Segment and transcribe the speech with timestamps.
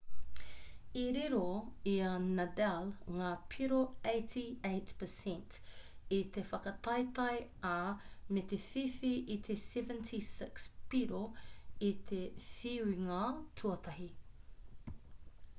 [0.99, 1.41] i riro
[1.91, 3.81] i a nadal ngā piro
[4.13, 5.59] 88%
[6.17, 7.37] i te whakataetae
[7.73, 7.77] ā
[8.37, 11.21] me te whiwhi i te 76 piro
[11.93, 13.23] i te whiunga
[13.63, 14.09] tuatahi